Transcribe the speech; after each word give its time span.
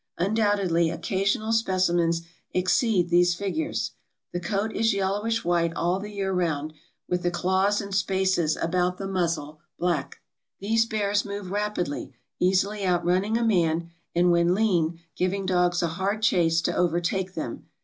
Undoubtedly 0.17 0.89
occasional 0.89 1.51
speci 1.51 1.93
mens 1.93 2.23
exceed 2.55 3.09
these 3.11 3.35
figures. 3.35 3.91
The 4.31 4.39
coat 4.39 4.71
is 4.73 4.95
yellowish 4.95 5.43
white 5.45 5.75
all 5.75 5.99
the 5.99 6.09
year 6.09 6.33
round, 6.33 6.73
with 7.07 7.21
the 7.21 7.29
claws 7.29 7.79
and 7.81 7.93
spaces 7.93 8.57
about 8.57 8.97
the 8.97 9.07
muzzle 9.07 9.59
black. 9.77 10.17
These 10.59 10.87
bears 10.87 11.23
move 11.23 11.51
rapidly, 11.51 12.13
easily 12.39 12.83
outrunning 12.83 13.37
a 13.37 13.43
man, 13.45 13.91
and 14.15 14.31
when 14.31 14.55
lean, 14.55 14.99
giving 15.15 15.45
dogs 15.45 15.83
a 15.83 15.87
hard 15.87 16.23
chase 16.23 16.61
to 16.61 16.75
overtake 16.75 17.35
them. 17.35 17.67